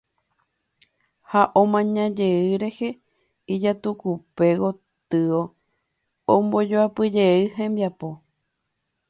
[1.29, 2.29] Ha omaña'ỹ
[2.61, 2.89] rehe
[3.53, 5.41] ijatukupe gotyo
[6.33, 8.07] ombojoapyjey hembiapo.